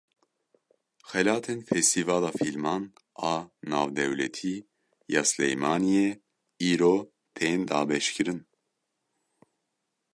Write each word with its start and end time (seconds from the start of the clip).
Xelatên 1.09 1.59
Festîvala 1.69 2.31
Fîlman 2.39 2.83
a 3.31 3.35
Navdewletî 3.71 4.55
ya 5.13 5.23
Silêmaniyê 5.31 6.09
îro 6.69 6.95
tên 7.35 7.59
dabeşkirin. 7.69 8.41